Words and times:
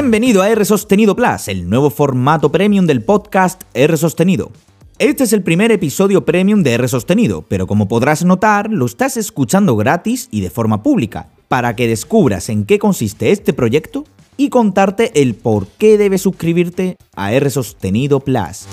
Bienvenido 0.00 0.40
a 0.40 0.48
R 0.48 0.64
Sostenido 0.64 1.14
Plus, 1.14 1.48
el 1.48 1.68
nuevo 1.68 1.90
formato 1.90 2.50
premium 2.50 2.86
del 2.86 3.04
podcast 3.04 3.64
R 3.74 3.98
Sostenido. 3.98 4.50
Este 4.98 5.24
es 5.24 5.34
el 5.34 5.42
primer 5.42 5.72
episodio 5.72 6.24
premium 6.24 6.62
de 6.62 6.72
R 6.72 6.88
Sostenido, 6.88 7.44
pero 7.46 7.66
como 7.66 7.86
podrás 7.86 8.24
notar, 8.24 8.70
lo 8.70 8.86
estás 8.86 9.18
escuchando 9.18 9.76
gratis 9.76 10.28
y 10.30 10.40
de 10.40 10.48
forma 10.48 10.82
pública, 10.82 11.28
para 11.48 11.76
que 11.76 11.86
descubras 11.86 12.48
en 12.48 12.64
qué 12.64 12.78
consiste 12.78 13.30
este 13.30 13.52
proyecto 13.52 14.04
y 14.38 14.48
contarte 14.48 15.20
el 15.20 15.34
por 15.34 15.66
qué 15.66 15.98
debes 15.98 16.22
suscribirte 16.22 16.96
a 17.14 17.34
R 17.34 17.50
Sostenido 17.50 18.20
Plus. 18.20 18.66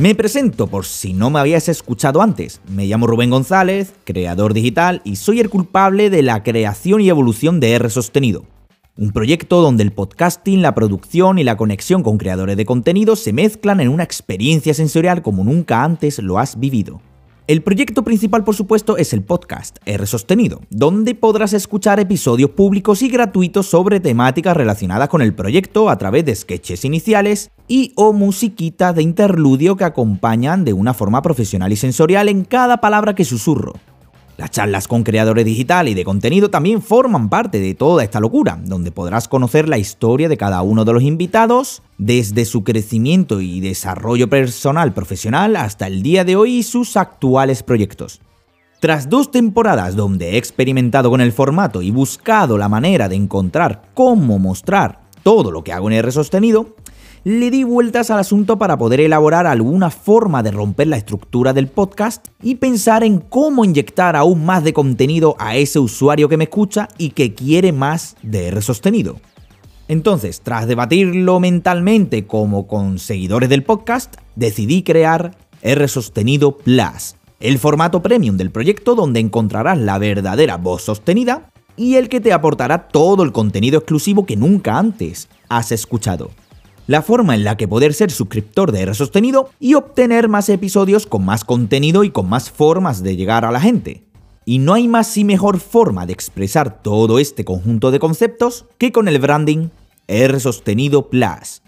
Me 0.00 0.14
presento 0.14 0.66
por 0.66 0.86
si 0.86 1.12
no 1.12 1.28
me 1.28 1.40
habías 1.40 1.68
escuchado 1.68 2.22
antes. 2.22 2.62
Me 2.70 2.86
llamo 2.86 3.06
Rubén 3.06 3.28
González, 3.28 3.92
creador 4.04 4.54
digital, 4.54 5.02
y 5.04 5.16
soy 5.16 5.40
el 5.40 5.50
culpable 5.50 6.08
de 6.08 6.22
la 6.22 6.42
creación 6.42 7.02
y 7.02 7.10
evolución 7.10 7.60
de 7.60 7.72
R 7.72 7.90
Sostenido. 7.90 8.46
Un 8.96 9.10
proyecto 9.10 9.60
donde 9.60 9.82
el 9.82 9.92
podcasting, 9.92 10.62
la 10.62 10.74
producción 10.74 11.38
y 11.38 11.44
la 11.44 11.58
conexión 11.58 12.02
con 12.02 12.16
creadores 12.16 12.56
de 12.56 12.64
contenido 12.64 13.14
se 13.14 13.34
mezclan 13.34 13.78
en 13.80 13.90
una 13.90 14.02
experiencia 14.02 14.72
sensorial 14.72 15.20
como 15.20 15.44
nunca 15.44 15.84
antes 15.84 16.18
lo 16.18 16.38
has 16.38 16.58
vivido. 16.58 17.02
El 17.50 17.62
proyecto 17.62 18.04
principal, 18.04 18.44
por 18.44 18.54
supuesto, 18.54 18.96
es 18.96 19.12
el 19.12 19.24
podcast 19.24 19.78
R 19.84 20.06
Sostenido, 20.06 20.60
donde 20.70 21.16
podrás 21.16 21.52
escuchar 21.52 21.98
episodios 21.98 22.50
públicos 22.50 23.02
y 23.02 23.08
gratuitos 23.08 23.66
sobre 23.66 23.98
temáticas 23.98 24.56
relacionadas 24.56 25.08
con 25.08 25.20
el 25.20 25.34
proyecto 25.34 25.90
a 25.90 25.98
través 25.98 26.24
de 26.24 26.36
sketches 26.36 26.84
iniciales 26.84 27.50
y 27.66 27.92
o 27.96 28.12
musiquita 28.12 28.92
de 28.92 29.02
interludio 29.02 29.76
que 29.76 29.82
acompañan 29.82 30.64
de 30.64 30.74
una 30.74 30.94
forma 30.94 31.22
profesional 31.22 31.72
y 31.72 31.76
sensorial 31.76 32.28
en 32.28 32.44
cada 32.44 32.76
palabra 32.76 33.16
que 33.16 33.24
susurro. 33.24 33.72
Las 34.40 34.52
charlas 34.52 34.88
con 34.88 35.02
creadores 35.02 35.44
digital 35.44 35.86
y 35.86 35.92
de 35.92 36.02
contenido 36.02 36.48
también 36.48 36.80
forman 36.80 37.28
parte 37.28 37.60
de 37.60 37.74
toda 37.74 38.02
esta 38.02 38.20
locura, 38.20 38.58
donde 38.64 38.90
podrás 38.90 39.28
conocer 39.28 39.68
la 39.68 39.76
historia 39.76 40.30
de 40.30 40.38
cada 40.38 40.62
uno 40.62 40.86
de 40.86 40.94
los 40.94 41.02
invitados, 41.02 41.82
desde 41.98 42.46
su 42.46 42.64
crecimiento 42.64 43.42
y 43.42 43.60
desarrollo 43.60 44.30
personal 44.30 44.94
profesional 44.94 45.56
hasta 45.56 45.88
el 45.88 46.02
día 46.02 46.24
de 46.24 46.36
hoy 46.36 46.54
y 46.54 46.62
sus 46.62 46.96
actuales 46.96 47.62
proyectos. 47.62 48.22
Tras 48.80 49.10
dos 49.10 49.30
temporadas 49.30 49.94
donde 49.94 50.30
he 50.30 50.36
experimentado 50.38 51.10
con 51.10 51.20
el 51.20 51.32
formato 51.32 51.82
y 51.82 51.90
buscado 51.90 52.56
la 52.56 52.70
manera 52.70 53.10
de 53.10 53.16
encontrar 53.16 53.90
cómo 53.92 54.38
mostrar 54.38 55.02
todo 55.22 55.50
lo 55.50 55.62
que 55.62 55.74
hago 55.74 55.90
en 55.90 55.96
R 55.98 56.12
sostenido, 56.12 56.76
le 57.24 57.50
di 57.50 57.64
vueltas 57.64 58.10
al 58.10 58.18
asunto 58.18 58.56
para 58.56 58.78
poder 58.78 59.00
elaborar 59.00 59.46
alguna 59.46 59.90
forma 59.90 60.42
de 60.42 60.52
romper 60.52 60.86
la 60.86 60.96
estructura 60.96 61.52
del 61.52 61.68
podcast 61.68 62.28
y 62.42 62.54
pensar 62.54 63.04
en 63.04 63.18
cómo 63.18 63.64
inyectar 63.64 64.16
aún 64.16 64.44
más 64.46 64.64
de 64.64 64.72
contenido 64.72 65.36
a 65.38 65.56
ese 65.56 65.78
usuario 65.78 66.28
que 66.28 66.38
me 66.38 66.44
escucha 66.44 66.88
y 66.96 67.10
que 67.10 67.34
quiere 67.34 67.72
más 67.72 68.16
de 68.22 68.48
R 68.48 68.62
sostenido. 68.62 69.20
Entonces, 69.88 70.40
tras 70.40 70.66
debatirlo 70.66 71.40
mentalmente 71.40 72.26
como 72.26 72.66
con 72.66 72.98
seguidores 72.98 73.48
del 73.48 73.64
podcast, 73.64 74.14
decidí 74.36 74.82
crear 74.82 75.36
R 75.62 75.88
Sostenido 75.88 76.56
Plus, 76.56 77.16
el 77.40 77.58
formato 77.58 78.00
premium 78.00 78.36
del 78.36 78.50
proyecto 78.50 78.94
donde 78.94 79.20
encontrarás 79.20 79.78
la 79.78 79.98
verdadera 79.98 80.56
voz 80.56 80.82
sostenida 80.82 81.50
y 81.76 81.96
el 81.96 82.08
que 82.08 82.20
te 82.20 82.32
aportará 82.32 82.88
todo 82.88 83.24
el 83.24 83.32
contenido 83.32 83.78
exclusivo 83.78 84.24
que 84.24 84.36
nunca 84.36 84.78
antes 84.78 85.28
has 85.48 85.72
escuchado 85.72 86.30
la 86.90 87.02
forma 87.02 87.36
en 87.36 87.44
la 87.44 87.56
que 87.56 87.68
poder 87.68 87.94
ser 87.94 88.10
suscriptor 88.10 88.72
de 88.72 88.80
R 88.80 88.94
Sostenido 88.94 89.50
y 89.60 89.74
obtener 89.74 90.28
más 90.28 90.48
episodios 90.48 91.06
con 91.06 91.24
más 91.24 91.44
contenido 91.44 92.02
y 92.02 92.10
con 92.10 92.28
más 92.28 92.50
formas 92.50 93.04
de 93.04 93.14
llegar 93.14 93.44
a 93.44 93.52
la 93.52 93.60
gente. 93.60 94.02
Y 94.44 94.58
no 94.58 94.74
hay 94.74 94.88
más 94.88 95.16
y 95.16 95.22
mejor 95.22 95.60
forma 95.60 96.04
de 96.04 96.12
expresar 96.12 96.82
todo 96.82 97.20
este 97.20 97.44
conjunto 97.44 97.92
de 97.92 98.00
conceptos 98.00 98.66
que 98.76 98.90
con 98.90 99.06
el 99.06 99.20
branding 99.20 99.68
R 100.08 100.40
Sostenido 100.40 101.08
Plus. 101.08 101.62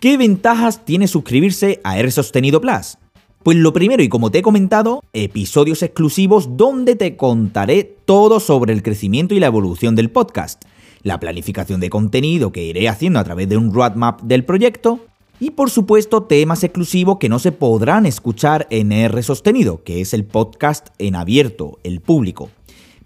¿Qué 0.00 0.18
ventajas 0.18 0.84
tiene 0.84 1.08
suscribirse 1.08 1.80
a 1.82 1.98
R 1.98 2.10
Sostenido 2.10 2.60
Plus? 2.60 2.98
Pues 3.42 3.56
lo 3.56 3.72
primero, 3.72 4.02
y 4.02 4.10
como 4.10 4.30
te 4.30 4.40
he 4.40 4.42
comentado, 4.42 5.02
episodios 5.14 5.82
exclusivos 5.82 6.58
donde 6.58 6.94
te 6.94 7.16
contaré 7.16 7.84
todo 8.04 8.38
sobre 8.38 8.74
el 8.74 8.82
crecimiento 8.82 9.34
y 9.34 9.40
la 9.40 9.46
evolución 9.46 9.96
del 9.96 10.10
podcast 10.10 10.62
la 11.02 11.20
planificación 11.20 11.80
de 11.80 11.90
contenido 11.90 12.52
que 12.52 12.64
iré 12.64 12.88
haciendo 12.88 13.18
a 13.18 13.24
través 13.24 13.48
de 13.48 13.56
un 13.56 13.72
roadmap 13.72 14.20
del 14.22 14.44
proyecto 14.44 15.00
y 15.40 15.50
por 15.50 15.70
supuesto 15.70 16.22
temas 16.22 16.62
exclusivos 16.62 17.18
que 17.18 17.28
no 17.28 17.38
se 17.38 17.52
podrán 17.52 18.06
escuchar 18.06 18.66
en 18.70 18.92
R 18.92 19.22
sostenido, 19.22 19.82
que 19.82 20.00
es 20.00 20.14
el 20.14 20.24
podcast 20.24 20.88
en 20.98 21.16
abierto, 21.16 21.78
el 21.82 22.00
público, 22.00 22.50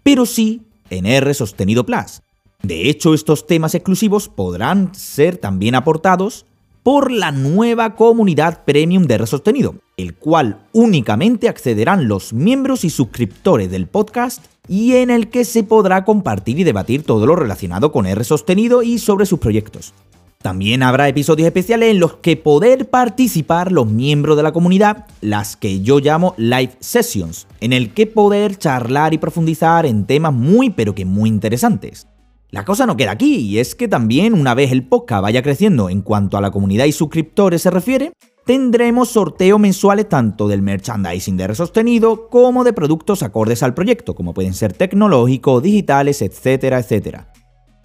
pero 0.03 0.27
sí 0.27 0.63
en 0.91 1.07
R 1.07 1.33
sostenido 1.33 1.87
Plus. 1.87 2.21
De 2.63 2.89
hecho, 2.89 3.15
estos 3.15 3.47
temas 3.47 3.75
exclusivos 3.75 4.29
podrán 4.29 4.95
ser 4.95 5.39
también 5.39 5.75
aportados 5.75 6.47
por 6.87 7.11
la 7.11 7.33
nueva 7.33 7.97
comunidad 7.97 8.63
premium 8.65 9.09
de 9.09 9.15
R 9.15 9.27
sostenido, 9.27 9.75
el 9.97 10.15
cual 10.15 10.69
únicamente 10.73 11.49
accederán 11.49 12.07
los 12.07 12.33
miembros 12.33 12.85
y 12.85 12.91
suscriptores 12.91 13.69
del 13.73 13.89
podcast 13.89 14.45
y 14.69 14.95
en 14.95 15.11
el 15.11 15.29
que 15.29 15.45
se 15.45 15.65
podrá 15.65 16.05
compartir 16.05 16.61
y 16.61 16.63
debatir 16.63 17.03
todo 17.03 17.27
lo 17.27 17.35
relacionado 17.35 17.91
con 17.91 18.07
R 18.07 18.23
sostenido 18.23 18.85
y 18.85 19.01
sobre 19.01 19.27
sus 19.27 19.41
proyectos. 19.41 19.95
También 20.41 20.85
habrá 20.85 21.09
episodios 21.09 21.49
especiales 21.49 21.91
en 21.91 21.99
los 21.99 22.19
que 22.19 22.37
poder 22.37 22.89
participar 22.89 23.73
los 23.73 23.89
miembros 23.89 24.37
de 24.37 24.45
la 24.45 24.53
comunidad, 24.53 25.07
las 25.21 25.57
que 25.57 25.81
yo 25.81 25.99
llamo 25.99 26.35
live 26.37 26.77
sessions, 26.79 27.49
en 27.61 27.73
el 27.73 27.95
que 27.95 28.07
poder 28.07 28.59
charlar 28.59 29.13
y 29.13 29.19
profundizar 29.19 29.87
en 29.87 30.07
temas 30.07 30.33
muy 30.33 30.71
pero 30.71 30.95
que 30.95 31.05
muy 31.05 31.31
interesantes. 31.31 32.07
La 32.51 32.65
cosa 32.65 32.87
no 32.87 32.97
queda 32.97 33.11
aquí, 33.11 33.37
y 33.37 33.59
es 33.59 33.75
que 33.75 33.89
también 33.89 34.33
una 34.33 34.55
vez 34.55 34.71
el 34.71 34.87
podcast 34.87 35.23
vaya 35.23 35.43
creciendo 35.43 35.91
en 35.91 36.01
cuanto 36.01 36.37
a 36.37 36.41
la 36.41 36.53
comunidad 36.53 36.85
y 36.85 36.93
suscriptores 36.93 37.63
se 37.63 37.73
refiere, 37.73 38.13
tendremos 38.45 39.09
sorteos 39.09 39.59
mensuales 39.59 40.09
tanto 40.09 40.47
del 40.47 40.63
merchandising 40.63 41.37
de 41.37 41.49
Resostenido 41.49 42.29
como 42.31 42.63
de 42.63 42.73
productos 42.73 43.25
acordes 43.25 43.65
al 43.65 43.75
proyecto, 43.75 44.15
como 44.15 44.33
pueden 44.33 44.55
ser 44.55 44.73
tecnológicos, 44.73 45.61
digitales, 45.61 46.23
etcétera, 46.23 46.79
etcétera. 46.79 47.33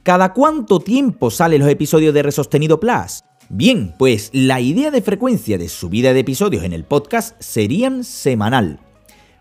¿Cada 0.04 0.32
cuánto 0.34 0.80
tiempo 0.80 1.32
salen 1.32 1.62
los 1.62 1.70
episodios 1.70 2.14
de 2.14 2.22
Resostenido 2.22 2.80
Plus? 2.80 3.24
Bien, 3.50 3.96
pues 3.98 4.30
la 4.32 4.62
idea 4.62 4.92
de 4.92 5.02
frecuencia 5.02 5.58
de 5.58 5.70
subida 5.70 6.14
de 6.14 6.20
episodios 6.20 6.64
en 6.64 6.74
el 6.74 6.84
podcast 6.84 7.36
serían 7.42 8.04
semanal. 8.04 8.80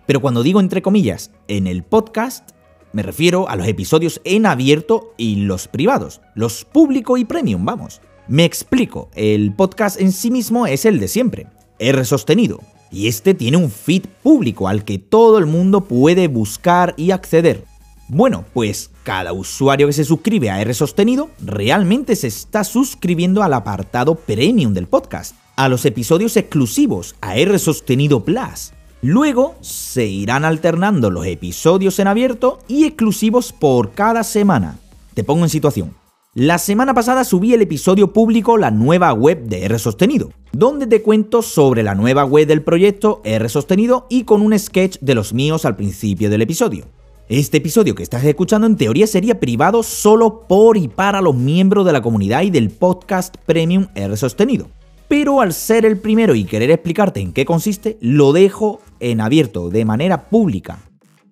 Pero 0.07 0.21
cuando 0.21 0.43
digo 0.43 0.61
entre 0.61 0.83
comillas 0.83 1.31
en 1.47 1.67
el 1.67 1.85
podcast, 1.85 2.51
me 2.93 3.03
refiero 3.03 3.49
a 3.49 3.57
los 3.57 3.69
episodios 3.69 4.21
en 4.25 4.47
abierto 4.47 5.15
y 5.17 5.37
los 5.37 5.69
privados, 5.69 6.21
los 6.35 6.65
público 6.65 7.17
y 7.17 7.25
premium, 7.25 7.65
vamos. 7.65 8.01
Me 8.27 8.45
explico, 8.45 9.09
el 9.15 9.55
podcast 9.55 10.01
en 10.01 10.13
sí 10.13 10.31
mismo 10.31 10.67
es 10.67 10.85
el 10.85 10.99
de 10.99 11.09
siempre, 11.09 11.47
R 11.79 12.05
sostenido, 12.05 12.61
y 12.91 13.09
este 13.09 13.35
tiene 13.35 13.57
un 13.57 13.71
feed 13.71 14.05
público 14.23 14.69
al 14.69 14.85
que 14.85 14.99
todo 14.99 15.39
el 15.39 15.47
mundo 15.47 15.83
puede 15.83 16.29
buscar 16.29 16.95
y 16.97 17.13
acceder. 17.13 17.65
Bueno, 18.09 18.45
pues 18.53 18.91
cada 19.05 19.33
usuario 19.33 19.87
que 19.87 19.93
se 19.93 20.05
suscribe 20.05 20.51
a 20.51 20.61
R 20.61 20.75
sostenido 20.75 21.31
realmente 21.41 22.17
se 22.17 22.27
está 22.27 22.65
suscribiendo 22.65 23.45
al 23.45 23.55
apartado 23.55 24.17
premium 24.17 24.75
del 24.75 24.89
podcast, 24.89 25.37
a 25.55 25.69
los 25.69 25.85
episodios 25.85 26.37
exclusivos, 26.37 27.15
a 27.21 27.37
R 27.37 27.57
sostenido 27.61 28.25
Plus. 28.25 28.73
Luego 29.03 29.55
se 29.63 30.05
irán 30.05 30.45
alternando 30.45 31.11
los 31.11 31.25
episodios 31.25 31.99
en 32.01 32.07
abierto 32.07 32.59
y 32.69 32.85
exclusivos 32.85 33.51
por 33.51 33.93
cada 33.93 34.23
semana. 34.25 34.79
Te 35.15 35.25
pongo 35.25 35.45
en 35.45 35.49
situación. 35.49 35.95
La 36.35 36.59
semana 36.59 36.93
pasada 36.93 37.25
subí 37.25 37.55
el 37.55 37.63
episodio 37.63 38.13
público 38.13 38.59
La 38.59 38.71
nueva 38.71 39.15
web 39.15 39.43
de 39.45 39.65
R 39.65 39.79
Sostenido, 39.79 40.33
donde 40.53 40.87
te 40.87 41.01
cuento 41.01 41.41
sobre 41.41 41.83
la 41.83 41.95
nueva 41.95 42.27
web 42.27 42.47
del 42.47 42.63
proyecto 42.63 43.23
R 43.25 43.49
Sostenido 43.49 44.07
y 44.11 44.25
con 44.25 44.43
un 44.43 44.57
sketch 44.59 44.99
de 45.01 45.15
los 45.15 45.33
míos 45.33 45.65
al 45.65 45.77
principio 45.77 46.29
del 46.29 46.43
episodio. 46.43 46.85
Este 47.31 47.57
episodio 47.57 47.95
que 47.95 48.03
estás 48.03 48.23
escuchando 48.25 48.67
en 48.67 48.77
teoría 48.77 49.07
sería 49.07 49.41
privado 49.41 49.83
solo 49.83 50.47
por 50.47 50.77
y 50.77 50.89
para 50.89 51.23
los 51.23 51.35
miembros 51.35 51.87
de 51.87 51.93
la 51.93 52.03
comunidad 52.03 52.43
y 52.43 52.51
del 52.51 52.69
podcast 52.69 53.35
Premium 53.47 53.87
R 53.95 54.15
Sostenido. 54.19 54.69
Pero 55.09 55.41
al 55.41 55.53
ser 55.55 55.87
el 55.87 55.99
primero 55.99 56.37
y 56.37 56.45
querer 56.45 56.71
explicarte 56.71 57.19
en 57.19 57.33
qué 57.33 57.45
consiste, 57.45 57.99
lo 58.01 58.33
dejo 58.33 58.81
en 59.01 59.21
abierto, 59.21 59.71
de 59.71 59.85
manera 59.85 60.29
pública. 60.29 60.79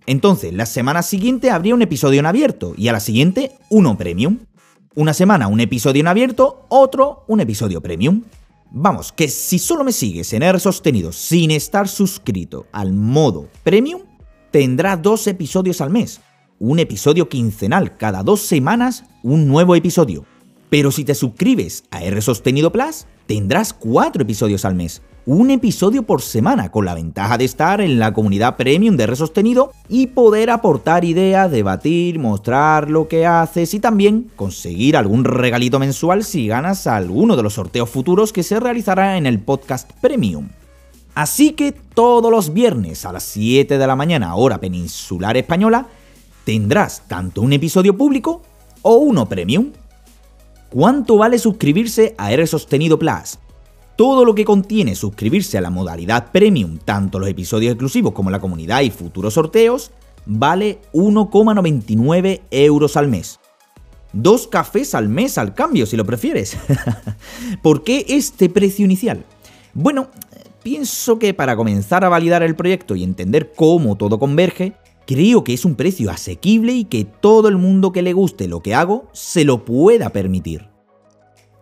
Entonces, 0.07 0.53
la 0.55 0.67
semana 0.67 1.03
siguiente 1.03 1.51
habría 1.51 1.75
un 1.75 1.83
episodio 1.83 2.21
en 2.21 2.27
abierto 2.27 2.75
y 2.77 2.89
a 2.89 2.93
la 2.93 3.01
siguiente 3.01 3.53
uno 3.69 3.97
premium. 3.97 4.39
Una 4.95 5.13
semana 5.13 5.49
un 5.49 5.61
episodio 5.61 6.01
en 6.01 6.09
abierto, 6.09 6.65
otro 6.71 7.25
un 7.29 7.41
episodio 7.41 7.81
premium. 7.81 8.23
Vamos, 8.71 9.13
que 9.13 9.29
si 9.29 9.59
solo 9.59 9.85
me 9.85 9.93
sigues 9.93 10.33
en 10.33 10.43
R 10.43 10.59
sostenido 10.59 11.13
sin 11.13 11.51
estar 11.51 11.89
suscrito 11.89 12.67
al 12.73 12.93
modo 12.93 13.49
premium, 13.63 14.03
tendrás 14.51 15.01
dos 15.01 15.27
episodios 15.27 15.81
al 15.81 15.91
mes. 15.91 16.21
Un 16.59 16.79
episodio 16.79 17.29
quincenal, 17.29 17.97
cada 17.97 18.23
dos 18.23 18.41
semanas 18.41 19.05
un 19.23 19.47
nuevo 19.47 19.77
episodio. 19.77 20.25
Pero 20.71 20.91
si 20.91 21.05
te 21.05 21.15
suscribes 21.15 21.85
a 21.91 22.03
R 22.03 22.21
Sostenido 22.21 22.73
Plus, 22.73 23.07
tendrás 23.27 23.73
cuatro 23.73 24.23
episodios 24.23 24.65
al 24.65 24.75
mes. 24.75 25.03
Un 25.31 25.51
episodio 25.51 26.05
por 26.05 26.23
semana, 26.23 26.71
con 26.71 26.87
la 26.87 26.95
ventaja 26.95 27.37
de 27.37 27.45
estar 27.45 27.83
en 27.83 27.99
la 27.99 28.15
comunidad 28.15 28.57
premium 28.57 28.97
de 28.97 29.05
R 29.05 29.15
Sostenido 29.15 29.73
y 29.87 30.07
poder 30.07 30.49
aportar 30.49 31.05
ideas, 31.05 31.51
debatir, 31.51 32.19
mostrar 32.19 32.89
lo 32.89 33.09
que 33.09 33.27
haces 33.27 33.75
y 33.75 33.79
también 33.79 34.31
conseguir 34.37 34.97
algún 34.97 35.25
regalito 35.25 35.79
mensual 35.79 36.25
si 36.25 36.47
ganas 36.47 36.87
alguno 36.87 37.37
de 37.37 37.43
los 37.43 37.53
sorteos 37.53 37.91
futuros 37.91 38.33
que 38.33 38.43
se 38.43 38.59
realizará 38.59 39.19
en 39.19 39.27
el 39.27 39.39
podcast 39.39 39.93
premium. 40.01 40.49
Así 41.15 41.53
que 41.53 41.73
todos 41.73 42.31
los 42.31 42.55
viernes 42.55 43.05
a 43.05 43.13
las 43.13 43.25
7 43.25 43.77
de 43.77 43.87
la 43.87 43.97
mañana, 43.97 44.35
hora 44.35 44.57
peninsular 44.57 45.37
española, 45.37 45.89
tendrás 46.45 47.03
tanto 47.07 47.43
un 47.43 47.53
episodio 47.53 47.95
público 47.99 48.41
o 48.81 48.95
uno 48.95 49.29
premium. 49.29 49.73
¿Cuánto 50.71 51.19
vale 51.19 51.39
suscribirse 51.39 52.15
a 52.17 52.33
R 52.33 52.47
Sostenido 52.47 52.99
Plus? 52.99 53.39
Todo 53.99 54.25
lo 54.25 54.33
que 54.33 54.45
contiene 54.45 54.95
suscribirse 54.95 55.59
a 55.59 55.61
la 55.61 55.71
modalidad 55.71 56.31
premium, 56.31 56.79
tanto 56.79 57.19
los 57.19 57.29
episodios 57.29 57.73
exclusivos 57.73 58.13
como 58.13 58.31
la 58.31 58.39
comunidad 58.39 58.83
y 58.83 58.91
futuros 58.91 59.35
sorteos, 59.35 59.91
vale 60.25 60.79
1,99 60.93 62.43
euros 62.53 62.97
al 62.97 63.09
mes. 63.09 63.41
Dos 64.13 64.47
cafés 64.47 64.95
al 64.95 65.09
mes 65.09 65.37
al 65.37 65.53
cambio, 65.53 65.85
si 65.85 65.97
lo 65.97 66.07
prefieres. 66.07 66.57
¿Por 67.63 67.83
qué 67.83 68.07
este 68.09 68.49
precio 68.49 68.85
inicial? 68.85 69.25
Bueno, 69.75 70.11
pienso 70.63 71.19
que 71.19 71.35
para 71.35 71.57
comenzar 71.57 72.05
a 72.05 72.09
validar 72.09 72.45
el 72.45 72.55
proyecto 72.55 72.95
y 72.95 73.03
entender 73.03 73.53
cómo 73.53 73.97
todo 73.97 74.21
converge, 74.21 74.75
creo 75.09 75.43
que 75.43 75.55
es 75.55 75.65
un 75.65 75.75
precio 75.75 76.13
asequible 76.13 76.73
y 76.73 76.85
que 76.85 77.05
todo 77.05 77.49
el 77.49 77.57
mundo 77.57 77.91
que 77.91 78.03
le 78.03 78.13
guste 78.13 78.47
lo 78.47 78.61
que 78.61 78.77
hago 78.77 79.09
se 79.13 79.45
lo 79.45 79.65
pueda 79.65 80.11
permitir. 80.11 80.69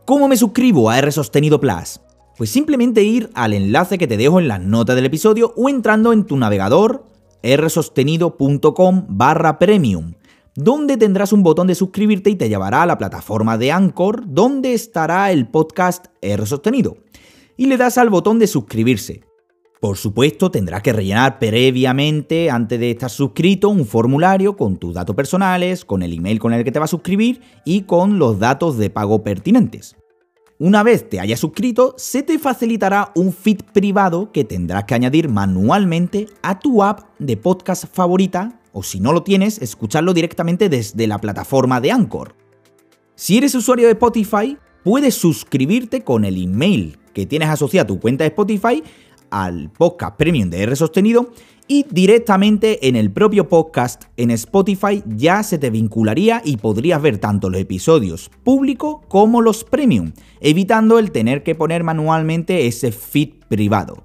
¿Cómo 0.04 0.28
me 0.28 0.36
suscribo 0.36 0.90
a 0.90 0.98
R 0.98 1.10
Sostenido 1.10 1.58
Plus? 1.58 1.98
Pues 2.36 2.50
simplemente 2.50 3.02
ir 3.02 3.30
al 3.32 3.54
enlace 3.54 3.96
que 3.96 4.06
te 4.06 4.18
dejo 4.18 4.38
en 4.38 4.48
las 4.48 4.60
notas 4.60 4.94
del 4.94 5.06
episodio 5.06 5.54
o 5.56 5.70
entrando 5.70 6.12
en 6.12 6.24
tu 6.24 6.36
navegador 6.36 7.06
rsostenido.com 7.42 9.06
barra 9.08 9.58
premium, 9.58 10.12
donde 10.54 10.98
tendrás 10.98 11.32
un 11.32 11.42
botón 11.42 11.66
de 11.66 11.74
suscribirte 11.74 12.28
y 12.28 12.36
te 12.36 12.50
llevará 12.50 12.82
a 12.82 12.86
la 12.86 12.98
plataforma 12.98 13.56
de 13.56 13.72
Anchor, 13.72 14.24
donde 14.26 14.74
estará 14.74 15.30
el 15.32 15.48
podcast 15.48 16.08
R 16.20 16.44
Sostenido. 16.44 16.98
Y 17.56 17.66
le 17.66 17.78
das 17.78 17.96
al 17.96 18.10
botón 18.10 18.38
de 18.38 18.46
suscribirse. 18.46 19.22
Por 19.80 19.96
supuesto, 19.96 20.50
tendrás 20.50 20.82
que 20.82 20.92
rellenar 20.92 21.38
previamente, 21.38 22.50
antes 22.50 22.78
de 22.78 22.90
estar 22.90 23.08
suscrito, 23.08 23.70
un 23.70 23.86
formulario 23.86 24.58
con 24.58 24.76
tus 24.76 24.92
datos 24.92 25.16
personales, 25.16 25.86
con 25.86 26.02
el 26.02 26.12
email 26.12 26.38
con 26.38 26.52
el 26.52 26.64
que 26.64 26.72
te 26.72 26.78
vas 26.78 26.90
a 26.90 26.96
suscribir 26.96 27.40
y 27.64 27.82
con 27.82 28.18
los 28.18 28.38
datos 28.38 28.76
de 28.76 28.90
pago 28.90 29.22
pertinentes. 29.22 29.96
Una 30.58 30.82
vez 30.82 31.10
te 31.10 31.20
hayas 31.20 31.40
suscrito, 31.40 31.94
se 31.98 32.22
te 32.22 32.38
facilitará 32.38 33.12
un 33.14 33.34
feed 33.34 33.60
privado 33.74 34.32
que 34.32 34.42
tendrás 34.42 34.84
que 34.84 34.94
añadir 34.94 35.28
manualmente 35.28 36.28
a 36.40 36.58
tu 36.58 36.82
app 36.82 37.00
de 37.18 37.36
podcast 37.36 37.84
favorita 37.92 38.58
o 38.72 38.82
si 38.82 38.98
no 38.98 39.12
lo 39.12 39.22
tienes, 39.22 39.60
escucharlo 39.60 40.14
directamente 40.14 40.70
desde 40.70 41.06
la 41.06 41.18
plataforma 41.18 41.82
de 41.82 41.92
Anchor. 41.92 42.34
Si 43.16 43.36
eres 43.36 43.54
usuario 43.54 43.84
de 43.84 43.92
Spotify, 43.92 44.56
puedes 44.82 45.14
suscribirte 45.14 46.00
con 46.00 46.24
el 46.24 46.42
email 46.42 46.98
que 47.12 47.26
tienes 47.26 47.50
asociado 47.50 47.84
a 47.84 47.88
tu 47.88 48.00
cuenta 48.00 48.24
de 48.24 48.28
Spotify 48.28 48.82
al 49.30 49.70
podcast 49.70 50.16
premium 50.16 50.50
de 50.50 50.62
R 50.62 50.76
sostenido 50.76 51.30
y 51.68 51.84
directamente 51.90 52.88
en 52.88 52.96
el 52.96 53.10
propio 53.10 53.48
podcast 53.48 54.04
en 54.16 54.30
Spotify 54.30 55.02
ya 55.06 55.42
se 55.42 55.58
te 55.58 55.70
vincularía 55.70 56.40
y 56.44 56.58
podrías 56.58 57.02
ver 57.02 57.18
tanto 57.18 57.50
los 57.50 57.60
episodios 57.60 58.30
públicos 58.44 58.98
como 59.08 59.42
los 59.42 59.64
premium, 59.64 60.12
evitando 60.40 60.98
el 60.98 61.10
tener 61.10 61.42
que 61.42 61.54
poner 61.54 61.82
manualmente 61.82 62.66
ese 62.66 62.92
feed 62.92 63.30
privado. 63.48 64.04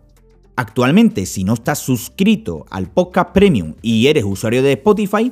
Actualmente, 0.56 1.25
si 1.25 1.44
no 1.44 1.53
estás 1.53 1.79
suscrito 1.79 2.65
al 2.69 2.88
podcast 2.88 3.31
premium 3.31 3.74
y 3.81 4.07
eres 4.07 4.24
usuario 4.25 4.62
de 4.62 4.74
Spotify, 4.74 5.31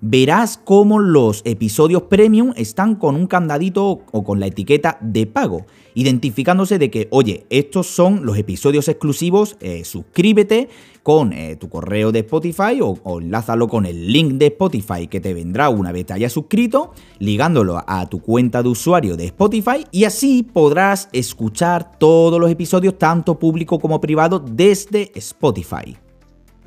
verás 0.00 0.58
cómo 0.62 0.98
los 0.98 1.42
episodios 1.44 2.02
premium 2.02 2.52
están 2.56 2.94
con 2.94 3.14
un 3.16 3.26
candadito 3.26 4.00
o 4.10 4.24
con 4.24 4.40
la 4.40 4.46
etiqueta 4.46 4.98
de 5.00 5.26
pago, 5.26 5.66
identificándose 5.94 6.78
de 6.78 6.90
que, 6.90 7.08
oye, 7.10 7.46
estos 7.50 7.86
son 7.86 8.24
los 8.24 8.38
episodios 8.38 8.88
exclusivos, 8.88 9.56
eh, 9.60 9.84
suscríbete 9.84 10.68
con 11.02 11.32
eh, 11.32 11.56
tu 11.56 11.68
correo 11.68 12.12
de 12.12 12.20
Spotify 12.20 12.80
o, 12.82 12.98
o, 13.02 13.20
enlázalo 13.20 13.68
con 13.68 13.86
el 13.86 14.12
link 14.12 14.34
de 14.34 14.46
Spotify 14.46 15.06
que 15.08 15.20
te 15.20 15.32
vendrá 15.32 15.70
una 15.70 15.90
vez 15.90 16.06
te 16.06 16.12
hayas 16.12 16.32
suscrito, 16.32 16.92
ligándolo 17.18 17.82
a 17.86 18.06
tu 18.06 18.20
cuenta 18.20 18.62
de 18.62 18.68
usuario 18.68 19.16
de 19.16 19.26
Spotify 19.26 19.86
y 19.90 20.04
así 20.04 20.42
podrás 20.42 21.08
escuchar 21.12 21.98
todos 21.98 22.40
los 22.40 22.50
episodios, 22.50 22.98
tanto 22.98 23.38
público 23.38 23.78
como 23.78 24.00
privado, 24.00 24.38
desde 24.38 25.10
Spotify. 25.14 25.96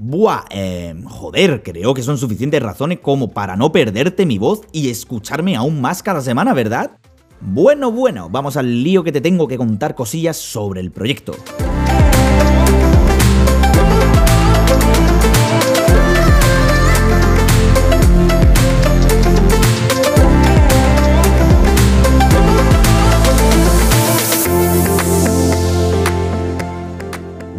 Buah, 0.03 0.45
eh, 0.49 0.95
joder, 1.05 1.61
creo 1.61 1.93
que 1.93 2.01
son 2.01 2.17
suficientes 2.17 2.59
razones 2.59 3.01
como 3.03 3.29
para 3.29 3.55
no 3.55 3.71
perderte 3.71 4.25
mi 4.25 4.39
voz 4.39 4.61
y 4.71 4.89
escucharme 4.89 5.55
aún 5.55 5.79
más 5.79 6.01
cada 6.01 6.21
semana, 6.21 6.55
¿verdad? 6.55 6.97
Bueno, 7.39 7.91
bueno, 7.91 8.27
vamos 8.27 8.57
al 8.57 8.81
lío 8.81 9.03
que 9.03 9.11
te 9.11 9.21
tengo 9.21 9.47
que 9.47 9.59
contar 9.59 9.93
cosillas 9.93 10.37
sobre 10.37 10.81
el 10.81 10.89
proyecto. 10.89 11.35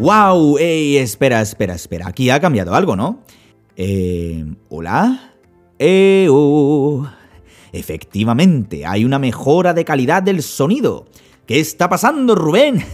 ¡Wow! 0.02 0.58
¡Ey! 0.58 0.96
Espera, 0.96 1.40
espera, 1.40 1.74
espera. 1.74 2.08
Aquí 2.08 2.28
ha 2.28 2.40
cambiado 2.40 2.74
algo, 2.74 2.96
¿no? 2.96 3.20
Eh. 3.76 4.44
¿Hola? 4.68 5.34
¡Eh! 5.78 6.28
Efectivamente, 7.72 8.84
hay 8.84 9.04
una 9.04 9.20
mejora 9.20 9.72
de 9.72 9.84
calidad 9.84 10.20
del 10.20 10.42
sonido. 10.42 11.06
¿Qué 11.46 11.60
está 11.60 11.88
pasando, 11.88 12.34
Rubén? 12.34 12.84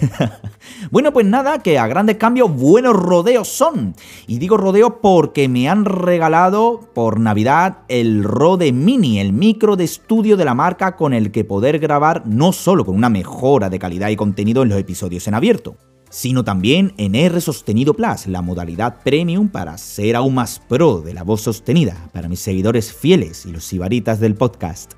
bueno, 0.90 1.10
pues 1.10 1.25
nada, 1.25 1.60
que 1.60 1.78
a 1.78 1.87
grandes 1.87 2.19
cambios 2.19 2.55
buenos 2.55 2.94
rodeos 2.94 3.49
son. 3.49 3.94
Y 4.26 4.38
digo 4.38 4.58
rodeos 4.58 4.93
porque 5.00 5.49
me 5.49 5.66
han 5.66 5.87
regalado 5.87 6.90
por 6.94 7.20
Navidad 7.20 7.78
el 7.88 8.23
Rode 8.23 8.71
Mini, 8.73 9.18
el 9.18 9.33
micro 9.33 9.76
de 9.76 9.85
estudio 9.85 10.37
de 10.37 10.44
la 10.44 10.54
marca 10.54 10.94
con 10.94 11.14
el 11.14 11.30
que 11.30 11.44
poder 11.44 11.78
grabar 11.78 12.26
no 12.26 12.52
solo 12.52 12.85
con 12.85 12.97
una 12.97 13.09
mejora 13.09 13.71
de 13.71 13.78
calidad 13.78 14.11
y 14.11 14.16
contenido 14.16 14.62
en 14.62 14.68
los 14.68 14.78
episodios 14.78 15.26
en 15.26 15.35
abierto, 15.35 15.78
sino 16.11 16.45
también 16.45 16.93
en 16.97 17.15
R 17.15 17.41
Sostenido 17.41 17.95
Plus, 17.95 18.27
la 18.27 18.43
modalidad 18.43 19.03
premium 19.03 19.49
para 19.49 19.77
ser 19.79 20.17
aún 20.17 20.35
más 20.35 20.59
pro 20.59 21.00
de 21.00 21.15
la 21.15 21.23
voz 21.23 21.43
sostenida 21.43 21.97
para 22.12 22.29
mis 22.29 22.41
seguidores 22.41 22.93
fieles 22.93 23.47
y 23.47 23.53
los 23.53 23.65
sibaritas 23.65 24.21
del 24.21 24.35
podcast. 24.35 24.95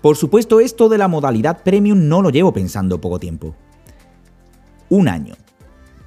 Por 0.00 0.16
supuesto, 0.16 0.60
esto 0.60 0.88
de 0.88 0.98
la 0.98 1.08
modalidad 1.08 1.62
premium 1.62 2.08
no 2.08 2.22
lo 2.22 2.30
llevo 2.30 2.52
pensando 2.52 3.00
poco 3.00 3.18
tiempo. 3.18 3.54
Un 4.88 5.08
año. 5.08 5.34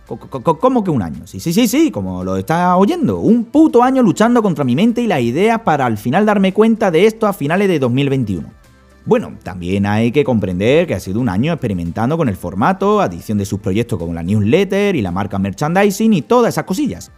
¿Cómo 0.05 0.83
que 0.83 0.91
un 0.91 1.01
año? 1.01 1.25
Sí, 1.25 1.39
sí, 1.39 1.51
sí, 1.51 1.67
sí, 1.67 1.89
como 1.89 2.23
lo 2.23 2.37
está 2.37 2.75
oyendo. 2.75 3.19
Un 3.19 3.45
puto 3.45 3.81
año 3.81 4.03
luchando 4.03 4.43
contra 4.43 4.63
mi 4.63 4.75
mente 4.75 5.01
y 5.01 5.07
la 5.07 5.19
idea 5.19 5.63
para 5.63 5.85
al 5.85 5.97
final 5.97 6.25
darme 6.25 6.53
cuenta 6.53 6.91
de 6.91 7.07
esto 7.07 7.25
a 7.25 7.33
finales 7.33 7.67
de 7.67 7.79
2021. 7.79 8.64
Bueno, 9.07 9.37
también 9.43 9.85
hay 9.85 10.11
que 10.11 10.23
comprender 10.23 10.87
que 10.87 10.95
ha 10.95 10.99
sido 10.99 11.19
un 11.19 11.29
año 11.29 11.53
experimentando 11.53 12.17
con 12.17 12.27
el 12.27 12.35
formato, 12.35 13.01
adición 13.01 13.37
de 13.37 13.45
sus 13.45 13.59
proyectos 13.59 13.99
como 13.99 14.15
la 14.15 14.23
newsletter 14.23 14.95
y 14.95 15.03
la 15.03 15.11
marca 15.11 15.37
merchandising 15.37 16.11
y 16.13 16.23
todas 16.23 16.55
esas 16.55 16.63
cosillas. 16.63 17.11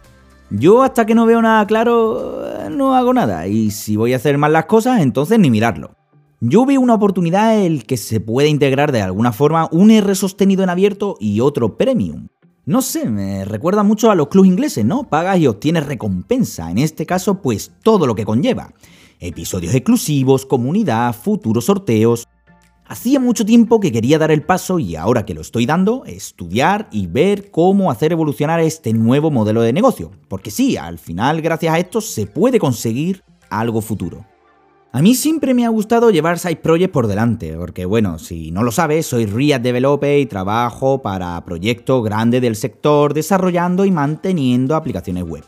Yo 0.50 0.82
hasta 0.82 1.06
que 1.06 1.14
no 1.14 1.24
veo 1.24 1.40
nada 1.40 1.66
claro, 1.66 2.42
no 2.70 2.94
hago 2.94 3.14
nada, 3.14 3.46
y 3.46 3.70
si 3.70 3.96
voy 3.96 4.12
a 4.12 4.16
hacer 4.16 4.36
mal 4.36 4.52
las 4.52 4.66
cosas, 4.66 5.00
entonces 5.00 5.38
ni 5.38 5.50
mirarlo. 5.50 5.92
Yo 6.40 6.66
veo 6.66 6.78
una 6.78 6.94
oportunidad 6.94 7.58
en 7.58 7.72
el 7.72 7.84
que 7.84 7.96
se 7.96 8.20
puede 8.20 8.48
integrar 8.48 8.92
de 8.92 9.00
alguna 9.00 9.32
forma 9.32 9.68
un 9.72 9.90
R 9.90 10.14
sostenido 10.14 10.62
en 10.62 10.70
abierto 10.70 11.16
y 11.20 11.40
otro 11.40 11.78
premium. 11.78 12.28
No 12.66 12.82
sé, 12.82 13.08
me 13.08 13.46
recuerda 13.46 13.82
mucho 13.82 14.10
a 14.10 14.14
los 14.14 14.28
clubs 14.28 14.46
ingleses, 14.46 14.84
¿no? 14.84 15.04
Pagas 15.04 15.38
y 15.38 15.46
obtienes 15.46 15.86
recompensa, 15.86 16.70
en 16.70 16.76
este 16.76 17.06
caso 17.06 17.40
pues 17.40 17.72
todo 17.82 18.06
lo 18.06 18.14
que 18.14 18.26
conlleva 18.26 18.74
episodios 19.20 19.74
exclusivos, 19.74 20.46
comunidad, 20.46 21.14
futuros 21.14 21.66
sorteos. 21.66 22.26
Hacía 22.86 23.20
mucho 23.20 23.44
tiempo 23.44 23.80
que 23.80 23.92
quería 23.92 24.18
dar 24.18 24.30
el 24.30 24.42
paso 24.42 24.78
y 24.78 24.96
ahora 24.96 25.26
que 25.26 25.34
lo 25.34 25.42
estoy 25.42 25.66
dando, 25.66 26.04
estudiar 26.06 26.88
y 26.90 27.06
ver 27.06 27.50
cómo 27.50 27.90
hacer 27.90 28.12
evolucionar 28.12 28.60
este 28.60 28.94
nuevo 28.94 29.30
modelo 29.30 29.60
de 29.60 29.74
negocio. 29.74 30.10
Porque 30.28 30.50
sí, 30.50 30.76
al 30.76 30.98
final 30.98 31.42
gracias 31.42 31.74
a 31.74 31.78
esto 31.78 32.00
se 32.00 32.26
puede 32.26 32.58
conseguir 32.58 33.22
algo 33.50 33.82
futuro. 33.82 34.24
A 34.90 35.02
mí 35.02 35.14
siempre 35.14 35.52
me 35.52 35.66
ha 35.66 35.68
gustado 35.68 36.10
llevar 36.10 36.38
side 36.38 36.56
projects 36.56 36.92
por 36.92 37.08
delante, 37.08 37.54
porque 37.58 37.84
bueno, 37.84 38.18
si 38.18 38.50
no 38.50 38.62
lo 38.62 38.72
sabes, 38.72 39.04
soy 39.04 39.26
React 39.26 39.62
Developer 39.62 40.18
y 40.18 40.24
trabajo 40.24 41.02
para 41.02 41.44
proyectos 41.44 42.02
grandes 42.02 42.40
del 42.40 42.56
sector 42.56 43.12
desarrollando 43.12 43.84
y 43.84 43.90
manteniendo 43.90 44.74
aplicaciones 44.74 45.24
web. 45.24 45.44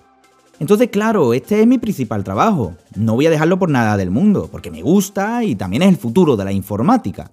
Entonces, 0.60 0.90
claro, 0.90 1.32
este 1.32 1.62
es 1.62 1.66
mi 1.66 1.78
principal 1.78 2.22
trabajo. 2.22 2.74
No 2.94 3.14
voy 3.14 3.26
a 3.26 3.30
dejarlo 3.30 3.58
por 3.58 3.70
nada 3.70 3.96
del 3.96 4.10
mundo, 4.10 4.48
porque 4.52 4.70
me 4.70 4.82
gusta 4.82 5.42
y 5.42 5.56
también 5.56 5.82
es 5.82 5.88
el 5.88 5.96
futuro 5.96 6.36
de 6.36 6.44
la 6.44 6.52
informática. 6.52 7.30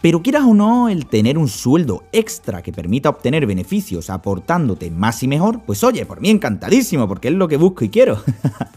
Pero 0.00 0.22
quieras 0.22 0.44
o 0.44 0.54
no, 0.54 0.88
el 0.88 1.06
tener 1.06 1.36
un 1.36 1.48
sueldo 1.48 2.04
extra 2.12 2.62
que 2.62 2.72
permita 2.72 3.10
obtener 3.10 3.46
beneficios 3.46 4.10
aportándote 4.10 4.92
más 4.92 5.22
y 5.24 5.28
mejor, 5.28 5.62
pues 5.66 5.82
oye, 5.82 6.06
por 6.06 6.20
mí 6.20 6.30
encantadísimo, 6.30 7.08
porque 7.08 7.28
es 7.28 7.34
lo 7.34 7.48
que 7.48 7.56
busco 7.56 7.84
y 7.84 7.90
quiero. 7.90 8.22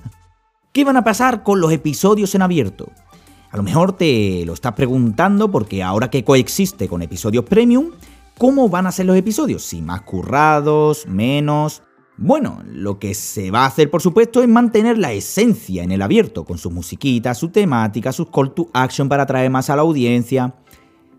¿Qué 0.74 0.84
van 0.84 0.98
a 0.98 1.04
pasar 1.04 1.44
con 1.44 1.62
los 1.62 1.72
episodios 1.72 2.34
en 2.34 2.42
abierto? 2.42 2.90
A 3.52 3.58
lo 3.58 3.62
mejor 3.62 3.94
te 3.94 4.44
lo 4.48 4.54
estás 4.54 4.74
preguntando 4.74 5.52
porque 5.52 5.84
ahora 5.84 6.10
que 6.10 6.24
coexiste 6.24 6.88
con 6.88 7.04
episodios 7.04 7.46
premium, 7.46 7.92
¿cómo 8.36 8.68
van 8.68 8.88
a 8.88 8.92
ser 8.92 9.06
los 9.06 9.16
episodios? 9.16 9.62
Si 9.62 9.80
más 9.80 10.02
currados, 10.02 11.06
menos... 11.06 11.84
Bueno, 12.18 12.62
lo 12.68 13.00
que 13.00 13.16
se 13.16 13.50
va 13.50 13.64
a 13.64 13.68
hacer 13.68 13.90
por 13.90 14.02
supuesto 14.02 14.44
es 14.44 14.48
mantener 14.48 15.00
la 15.00 15.14
esencia 15.14 15.84
en 15.84 15.92
el 15.92 16.02
abierto, 16.02 16.46
con 16.46 16.60
sus 16.60 16.72
musiquitas, 16.72 17.40
su 17.40 17.50
temática, 17.50 18.12
sus 18.12 18.30
call 18.30 18.54
to 18.54 18.70
action 18.72 19.10
para 19.10 19.24
atraer 19.24 19.50
más 19.50 19.70
a 19.72 19.76
la 19.76 19.82
audiencia, 19.82 20.54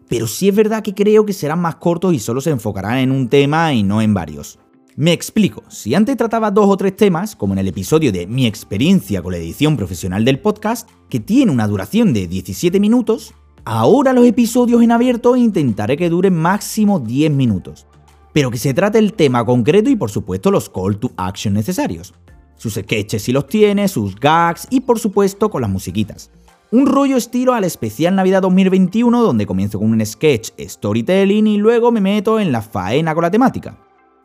pero 0.08 0.28
sí 0.28 0.48
es 0.48 0.54
verdad 0.54 0.82
que 0.82 0.94
creo 0.94 1.26
que 1.26 1.32
serán 1.32 1.60
más 1.60 1.76
cortos 1.76 2.14
y 2.14 2.20
solo 2.20 2.40
se 2.40 2.50
enfocarán 2.50 2.98
en 2.98 3.10
un 3.10 3.28
tema 3.28 3.72
y 3.72 3.82
no 3.82 4.00
en 4.00 4.14
varios. 4.14 4.60
Me 4.96 5.12
explico, 5.12 5.64
si 5.68 5.92
antes 5.96 6.16
trataba 6.16 6.52
dos 6.52 6.68
o 6.68 6.76
tres 6.76 6.94
temas, 6.94 7.34
como 7.34 7.54
en 7.54 7.58
el 7.58 7.66
episodio 7.66 8.12
de 8.12 8.28
mi 8.28 8.46
experiencia 8.46 9.20
con 9.22 9.32
la 9.32 9.38
edición 9.38 9.76
profesional 9.76 10.24
del 10.24 10.38
podcast, 10.38 10.88
que 11.08 11.18
tiene 11.18 11.50
una 11.50 11.66
duración 11.66 12.12
de 12.12 12.28
17 12.28 12.78
minutos, 12.78 13.34
ahora 13.64 14.12
los 14.12 14.24
episodios 14.24 14.80
en 14.82 14.92
abierto 14.92 15.34
intentaré 15.34 15.96
que 15.96 16.10
duren 16.10 16.36
máximo 16.36 17.00
10 17.00 17.32
minutos, 17.32 17.88
pero 18.34 18.50
que 18.50 18.58
se 18.58 18.74
trate 18.74 18.98
el 18.98 19.14
tema 19.14 19.46
concreto 19.46 19.88
y 19.88 19.96
por 19.96 20.10
supuesto 20.10 20.50
los 20.50 20.68
call 20.68 20.98
to 20.98 21.10
action 21.16 21.54
necesarios. 21.54 22.12
Sus 22.56 22.74
sketches 22.74 23.22
si 23.22 23.32
los 23.32 23.46
tiene, 23.46 23.88
sus 23.88 24.16
gags 24.16 24.66
y 24.68 24.80
por 24.80 24.98
supuesto 24.98 25.50
con 25.50 25.62
las 25.62 25.70
musiquitas. 25.70 26.30
Un 26.70 26.86
rollo 26.86 27.16
estilo 27.16 27.54
al 27.54 27.62
especial 27.62 28.16
Navidad 28.16 28.42
2021 28.42 29.22
donde 29.22 29.46
comienzo 29.46 29.78
con 29.78 29.92
un 29.92 30.04
sketch 30.04 30.50
storytelling 30.58 31.46
y 31.46 31.56
luego 31.56 31.92
me 31.92 32.00
meto 32.00 32.40
en 32.40 32.50
la 32.50 32.60
faena 32.60 33.14
con 33.14 33.22
la 33.22 33.30
temática. 33.30 33.78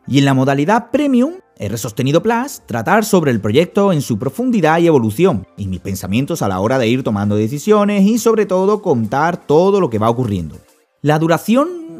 Y 0.08 0.18
en 0.18 0.24
la 0.24 0.34
modalidad 0.34 0.90
Premium, 0.90 1.34
R 1.56 1.78
Sostenido 1.78 2.20
Plus, 2.20 2.62
tratar 2.66 3.04
sobre 3.04 3.30
el 3.30 3.40
proyecto 3.40 3.92
en 3.92 4.02
su 4.02 4.18
profundidad 4.18 4.80
y 4.80 4.88
evolución, 4.88 5.46
y 5.56 5.68
mis 5.68 5.78
pensamientos 5.78 6.42
a 6.42 6.48
la 6.48 6.58
hora 6.58 6.78
de 6.80 6.88
ir 6.88 7.04
tomando 7.04 7.36
decisiones 7.36 8.02
y 8.02 8.18
sobre 8.18 8.46
todo 8.46 8.82
contar 8.82 9.46
todo 9.46 9.80
lo 9.80 9.88
que 9.88 9.98
va 9.98 10.10
ocurriendo. 10.10 10.56
La 11.02 11.18
duración, 11.20 11.99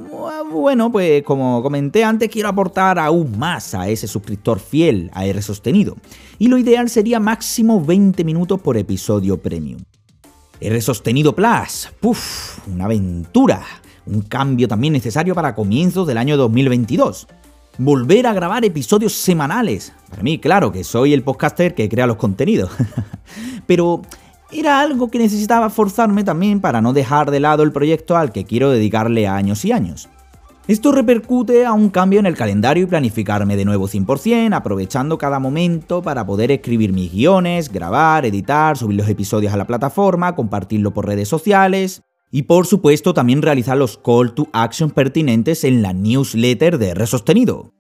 bueno, 0.51 0.91
pues 0.93 1.23
como 1.23 1.63
comenté 1.63 2.05
antes, 2.05 2.29
quiero 2.29 2.49
aportar 2.49 2.99
aún 2.99 3.39
más 3.39 3.75
a 3.75 3.89
ese 3.89 4.07
suscriptor 4.07 4.59
fiel 4.59 5.11
a 5.15 5.27
R 5.27 5.41
Sostenido, 5.43 5.97
y 6.39 6.49
lo 6.49 6.59
ideal 6.59 6.89
sería 6.89 7.21
máximo 7.21 7.85
20 7.85 8.25
minutos 8.25 8.61
por 8.61 8.77
episodio 8.77 9.41
Premium. 9.41 9.81
R 10.61 10.81
Sostenido 10.81 11.35
Plus, 11.35 11.89
¡puf! 12.01 12.67
Una 12.69 12.85
aventura, 12.85 13.65
un 14.07 14.23
cambio 14.23 14.69
también 14.69 14.93
necesario 14.93 15.35
para 15.35 15.55
comienzos 15.55 16.07
del 16.07 16.19
año 16.19 16.37
2022. 16.37 17.27
Volver 17.79 18.27
a 18.27 18.35
grabar 18.35 18.65
episodios 18.65 19.15
semanales. 19.15 19.95
Para 20.11 20.23
mí, 20.23 20.39
claro 20.39 20.71
que 20.71 20.85
soy 20.85 21.15
el 21.15 21.23
podcaster 21.23 21.75
que 21.75 21.89
crea 21.89 22.07
los 22.07 22.17
contenidos. 22.17 22.71
Pero 23.67 24.03
era 24.53 24.81
algo 24.81 25.11
que 25.11 25.19
necesitaba 25.19 25.71
forzarme 25.71 26.25
también 26.25 26.61
para 26.61 26.81
no 26.81 26.93
dejar 26.93 27.31
de 27.31 27.41
lado 27.41 27.63
el 27.63 27.73
proyecto 27.73 28.17
al 28.17 28.33
que 28.33 28.45
quiero 28.45 28.71
dedicarle 28.71 29.27
años 29.29 29.65
y 29.65 29.73
años. 29.73 30.09
Esto 30.67 30.93
repercute 30.93 31.67
a 31.67 31.73
un 31.73 31.91
cambio 31.91 32.21
en 32.21 32.27
el 32.27 32.37
calendario 32.37 32.85
y 32.85 32.87
planificarme 32.87 33.57
de 33.57 33.65
nuevo 33.65 33.89
100%, 33.89 34.55
aprovechando 34.55 35.19
cada 35.19 35.41
momento 35.41 36.01
para 36.01 36.25
poder 36.25 36.53
escribir 36.53 36.93
mis 36.93 37.11
guiones, 37.11 37.73
grabar, 37.73 38.25
editar, 38.25 38.77
subir 38.77 38.97
los 38.97 39.09
episodios 39.09 39.53
a 39.53 39.57
la 39.57 39.67
plataforma, 39.67 40.37
compartirlo 40.37 40.93
por 40.93 41.07
redes 41.07 41.29
sociales 41.29 42.03
y 42.31 42.43
por 42.45 42.67
supuesto 42.67 43.15
también 43.15 43.43
realizar 43.43 43.77
los 43.77 43.99
call 43.99 44.33
to 44.35 44.47
action 44.53 44.91
pertinentes 44.91 45.65
en 45.65 45.83
la 45.83 45.93
newsletter 45.93 46.79
de 46.79 46.95
Resostenido. 46.95 47.73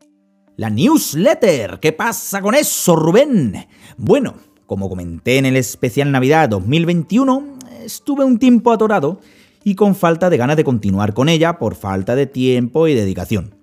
La 0.56 0.68
newsletter, 0.68 1.78
¿qué 1.80 1.92
pasa 1.92 2.42
con 2.42 2.54
eso, 2.54 2.96
Rubén? 2.96 3.68
Bueno, 3.96 4.34
como 4.70 4.88
comenté 4.88 5.38
en 5.38 5.46
el 5.46 5.56
especial 5.56 6.12
Navidad 6.12 6.48
2021, 6.48 7.58
estuve 7.84 8.24
un 8.24 8.38
tiempo 8.38 8.70
atorado 8.70 9.18
y 9.64 9.74
con 9.74 9.96
falta 9.96 10.30
de 10.30 10.36
ganas 10.36 10.56
de 10.56 10.62
continuar 10.62 11.12
con 11.12 11.28
ella 11.28 11.58
por 11.58 11.74
falta 11.74 12.14
de 12.14 12.28
tiempo 12.28 12.86
y 12.86 12.94
dedicación. 12.94 13.56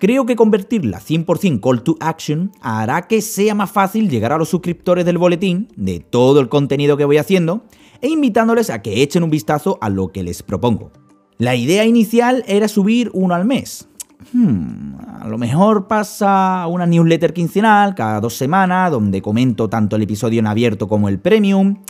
Creo 0.00 0.26
que 0.26 0.34
convertirla 0.34 0.98
100% 0.98 1.60
call 1.60 1.84
to 1.84 1.96
action 2.00 2.50
hará 2.60 3.02
que 3.02 3.22
sea 3.22 3.54
más 3.54 3.70
fácil 3.70 4.10
llegar 4.10 4.32
a 4.32 4.36
los 4.36 4.48
suscriptores 4.48 5.04
del 5.04 5.18
boletín 5.18 5.68
de 5.76 6.00
todo 6.00 6.40
el 6.40 6.48
contenido 6.48 6.96
que 6.96 7.04
voy 7.04 7.18
haciendo 7.18 7.62
e 8.00 8.08
invitándoles 8.08 8.68
a 8.68 8.82
que 8.82 9.00
echen 9.00 9.22
un 9.22 9.30
vistazo 9.30 9.78
a 9.80 9.88
lo 9.88 10.10
que 10.10 10.24
les 10.24 10.42
propongo. 10.42 10.90
La 11.38 11.54
idea 11.54 11.84
inicial 11.84 12.42
era 12.48 12.66
subir 12.66 13.12
uno 13.14 13.36
al 13.36 13.44
mes. 13.44 13.88
Hmm, 14.32 14.94
a 15.20 15.28
lo 15.28 15.38
mejor 15.38 15.86
pasa 15.86 16.66
una 16.66 16.86
newsletter 16.86 17.32
quincenal 17.32 17.94
cada 17.94 18.20
dos 18.20 18.34
semanas 18.34 18.90
donde 18.90 19.22
comento 19.22 19.68
tanto 19.68 19.96
el 19.96 20.02
episodio 20.02 20.40
en 20.40 20.46
abierto 20.46 20.88
como 20.88 21.08
el 21.08 21.18
premium. 21.18 21.82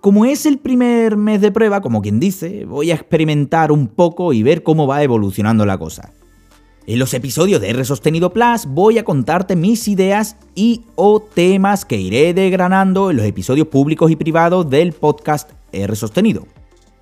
Como 0.00 0.24
es 0.24 0.46
el 0.46 0.58
primer 0.58 1.16
mes 1.16 1.42
de 1.42 1.52
prueba, 1.52 1.82
como 1.82 2.00
quien 2.00 2.18
dice, 2.18 2.64
voy 2.64 2.90
a 2.90 2.94
experimentar 2.94 3.70
un 3.70 3.86
poco 3.86 4.32
y 4.32 4.42
ver 4.42 4.62
cómo 4.62 4.86
va 4.86 5.02
evolucionando 5.02 5.66
la 5.66 5.76
cosa. 5.76 6.12
En 6.86 6.98
los 6.98 7.12
episodios 7.12 7.60
de 7.60 7.68
R 7.68 7.84
Sostenido 7.84 8.32
Plus 8.32 8.64
voy 8.66 8.98
a 8.98 9.04
contarte 9.04 9.54
mis 9.54 9.86
ideas 9.86 10.36
y 10.54 10.86
o 10.96 11.20
temas 11.20 11.84
que 11.84 12.00
iré 12.00 12.32
degranando 12.32 13.10
en 13.10 13.18
los 13.18 13.26
episodios 13.26 13.68
públicos 13.68 14.10
y 14.10 14.16
privados 14.16 14.68
del 14.70 14.94
podcast 14.94 15.50
R 15.72 15.94
Sostenido. 15.94 16.46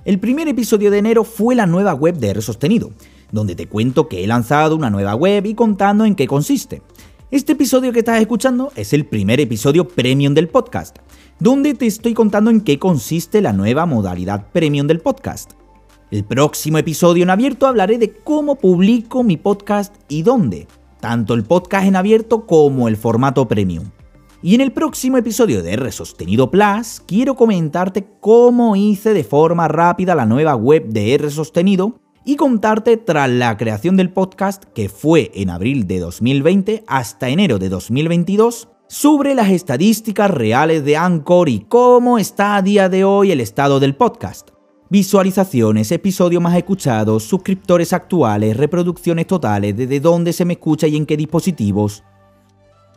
El 0.04 0.18
primer 0.18 0.48
episodio 0.48 0.90
de 0.90 0.98
enero 0.98 1.22
fue 1.22 1.54
la 1.54 1.66
nueva 1.66 1.94
web 1.94 2.16
de 2.16 2.30
R 2.30 2.42
Sostenido, 2.42 2.90
donde 3.32 3.54
te 3.54 3.66
cuento 3.66 4.08
que 4.08 4.24
he 4.24 4.26
lanzado 4.26 4.76
una 4.76 4.90
nueva 4.90 5.14
web 5.14 5.46
y 5.46 5.54
contando 5.54 6.04
en 6.04 6.14
qué 6.14 6.26
consiste. 6.26 6.82
Este 7.30 7.52
episodio 7.52 7.92
que 7.92 7.98
estás 7.98 8.20
escuchando 8.20 8.72
es 8.74 8.92
el 8.92 9.04
primer 9.04 9.38
episodio 9.38 9.86
premium 9.86 10.32
del 10.32 10.48
podcast, 10.48 10.96
donde 11.38 11.74
te 11.74 11.86
estoy 11.86 12.14
contando 12.14 12.50
en 12.50 12.62
qué 12.62 12.78
consiste 12.78 13.42
la 13.42 13.52
nueva 13.52 13.84
modalidad 13.84 14.50
premium 14.50 14.86
del 14.86 15.00
podcast. 15.00 15.52
El 16.10 16.24
próximo 16.24 16.78
episodio 16.78 17.22
en 17.22 17.30
abierto 17.30 17.66
hablaré 17.66 17.98
de 17.98 18.14
cómo 18.14 18.56
publico 18.56 19.22
mi 19.22 19.36
podcast 19.36 19.94
y 20.08 20.22
dónde, 20.22 20.66
tanto 21.00 21.34
el 21.34 21.44
podcast 21.44 21.86
en 21.86 21.96
abierto 21.96 22.46
como 22.46 22.88
el 22.88 22.96
formato 22.96 23.46
premium. 23.46 23.90
Y 24.40 24.54
en 24.54 24.62
el 24.62 24.72
próximo 24.72 25.18
episodio 25.18 25.62
de 25.62 25.72
R 25.72 25.92
Sostenido 25.92 26.50
Plus 26.50 27.02
quiero 27.04 27.34
comentarte 27.34 28.06
cómo 28.20 28.74
hice 28.74 29.12
de 29.12 29.24
forma 29.24 29.68
rápida 29.68 30.14
la 30.14 30.24
nueva 30.24 30.54
web 30.54 30.86
de 30.86 31.12
R 31.14 31.30
Sostenido 31.30 32.00
y 32.28 32.36
contarte 32.36 32.98
tras 32.98 33.30
la 33.30 33.56
creación 33.56 33.96
del 33.96 34.12
podcast 34.12 34.64
que 34.74 34.90
fue 34.90 35.30
en 35.32 35.48
abril 35.48 35.86
de 35.86 35.98
2020 35.98 36.84
hasta 36.86 37.30
enero 37.30 37.58
de 37.58 37.70
2022 37.70 38.68
sobre 38.86 39.34
las 39.34 39.48
estadísticas 39.48 40.30
reales 40.30 40.84
de 40.84 40.98
Anchor 40.98 41.48
y 41.48 41.60
cómo 41.60 42.18
está 42.18 42.56
a 42.56 42.60
día 42.60 42.90
de 42.90 43.02
hoy 43.02 43.32
el 43.32 43.40
estado 43.40 43.80
del 43.80 43.96
podcast. 43.96 44.50
Visualizaciones, 44.90 45.90
episodios 45.90 46.42
más 46.42 46.54
escuchados, 46.54 47.22
suscriptores 47.22 47.94
actuales, 47.94 48.58
reproducciones 48.58 49.26
totales, 49.26 49.74
desde 49.74 49.98
dónde 49.98 50.34
se 50.34 50.44
me 50.44 50.52
escucha 50.52 50.86
y 50.86 50.98
en 50.98 51.06
qué 51.06 51.16
dispositivos. 51.16 52.04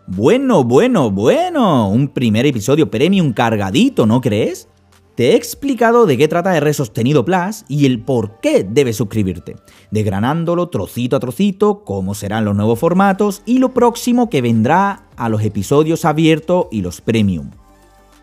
Bueno, 0.08 0.66
bueno, 0.66 1.10
bueno, 1.10 1.90
un 1.90 2.10
primer 2.10 2.46
episodio 2.48 2.92
premium 2.92 3.32
cargadito, 3.32 4.06
¿no 4.06 4.20
crees? 4.20 4.68
Te 5.16 5.32
he 5.32 5.36
explicado 5.36 6.06
de 6.06 6.18
qué 6.18 6.30
trata 6.30 6.56
R 6.56 6.74
Sostenido 6.74 7.26
Plus 7.26 7.66
y 7.68 7.86
el 7.86 8.00
por 8.00 8.40
qué 8.40 8.64
debes 8.64 8.96
suscribirte, 8.96 9.58
desgranándolo 9.92 10.70
trocito 10.70 11.18
a 11.18 11.20
trocito, 11.20 11.84
cómo 11.84 12.16
serán 12.16 12.46
los 12.46 12.56
nuevos 12.56 12.80
formatos 12.80 13.42
y 13.46 13.60
lo 13.60 13.74
próximo 13.74 14.30
que 14.30 14.42
vendrá 14.42 15.08
a 15.18 15.28
los 15.28 15.44
episodios 15.44 16.06
abiertos 16.06 16.68
y 16.72 16.82
los 16.82 17.02
premium. 17.02 17.52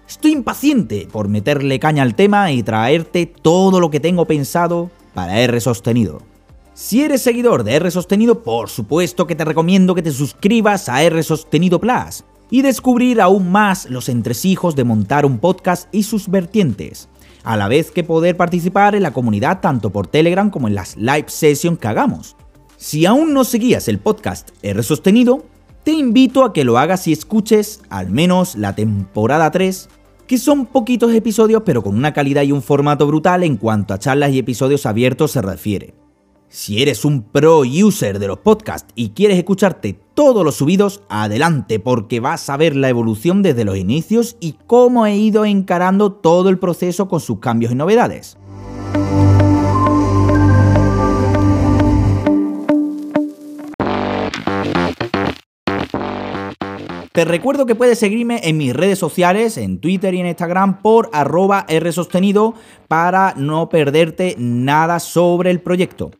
Estoy 0.08 0.32
impaciente 0.32 1.06
por 1.12 1.28
meterle 1.28 1.78
caña 1.78 2.02
al 2.02 2.14
tema 2.14 2.52
y 2.52 2.62
traerte 2.62 3.26
todo 3.26 3.80
lo 3.80 3.90
que 3.90 4.00
tengo 4.00 4.24
pensado 4.24 4.90
para 5.12 5.40
R 5.40 5.60
Sostenido. 5.60 6.22
Si 6.72 7.02
eres 7.02 7.20
seguidor 7.20 7.64
de 7.64 7.74
R 7.74 7.90
Sostenido, 7.90 8.42
por 8.42 8.70
supuesto 8.70 9.26
que 9.26 9.34
te 9.34 9.44
recomiendo 9.44 9.94
que 9.94 10.02
te 10.02 10.10
suscribas 10.10 10.88
a 10.88 11.02
R 11.02 11.22
Sostenido 11.22 11.78
Plus 11.78 12.24
y 12.50 12.62
descubrir 12.62 13.20
aún 13.20 13.50
más 13.50 13.90
los 13.90 14.08
entresijos 14.08 14.76
de 14.76 14.84
montar 14.84 15.26
un 15.26 15.38
podcast 15.38 15.92
y 15.92 16.02
sus 16.02 16.28
vertientes, 16.28 17.08
a 17.44 17.56
la 17.56 17.68
vez 17.68 17.90
que 17.90 18.04
poder 18.04 18.36
participar 18.36 18.94
en 18.94 19.02
la 19.02 19.12
comunidad 19.12 19.60
tanto 19.60 19.90
por 19.90 20.06
Telegram 20.06 20.50
como 20.50 20.68
en 20.68 20.74
las 20.74 20.96
live 20.96 21.26
sessions 21.28 21.78
que 21.78 21.88
hagamos. 21.88 22.36
Si 22.76 23.06
aún 23.06 23.34
no 23.34 23.44
seguías 23.44 23.88
el 23.88 23.98
podcast 23.98 24.50
R 24.62 24.82
Sostenido, 24.82 25.44
te 25.84 25.92
invito 25.92 26.44
a 26.44 26.52
que 26.52 26.64
lo 26.64 26.78
hagas 26.78 27.08
y 27.08 27.12
escuches 27.12 27.80
al 27.88 28.10
menos 28.10 28.56
la 28.56 28.74
temporada 28.74 29.50
3, 29.50 29.88
que 30.26 30.38
son 30.38 30.66
poquitos 30.66 31.12
episodios 31.14 31.62
pero 31.64 31.82
con 31.82 31.96
una 31.96 32.12
calidad 32.12 32.42
y 32.42 32.52
un 32.52 32.62
formato 32.62 33.06
brutal 33.06 33.42
en 33.42 33.56
cuanto 33.56 33.94
a 33.94 33.98
charlas 33.98 34.30
y 34.32 34.38
episodios 34.38 34.86
abiertos 34.86 35.32
se 35.32 35.42
refiere. 35.42 35.94
Si 36.50 36.80
eres 36.80 37.04
un 37.04 37.24
pro 37.24 37.60
user 37.60 38.18
de 38.18 38.26
los 38.26 38.38
podcasts 38.38 38.90
y 38.94 39.10
quieres 39.10 39.36
escucharte 39.36 40.00
todos 40.14 40.42
los 40.42 40.54
subidos, 40.54 41.02
adelante 41.10 41.78
porque 41.78 42.20
vas 42.20 42.48
a 42.48 42.56
ver 42.56 42.74
la 42.74 42.88
evolución 42.88 43.42
desde 43.42 43.66
los 43.66 43.76
inicios 43.76 44.38
y 44.40 44.54
cómo 44.66 45.04
he 45.04 45.14
ido 45.14 45.44
encarando 45.44 46.10
todo 46.10 46.48
el 46.48 46.58
proceso 46.58 47.06
con 47.06 47.20
sus 47.20 47.38
cambios 47.40 47.72
y 47.72 47.74
novedades. 47.74 48.38
Te 57.12 57.24
recuerdo 57.26 57.66
que 57.66 57.74
puedes 57.74 57.98
seguirme 57.98 58.40
en 58.44 58.56
mis 58.56 58.74
redes 58.74 58.98
sociales, 58.98 59.58
en 59.58 59.80
Twitter 59.80 60.14
y 60.14 60.20
en 60.20 60.28
Instagram 60.28 60.80
por 60.80 61.10
arroba 61.12 61.66
rsostenido 61.68 62.54
para 62.86 63.34
no 63.36 63.68
perderte 63.68 64.34
nada 64.38 64.98
sobre 64.98 65.50
el 65.50 65.60
proyecto. 65.60 66.10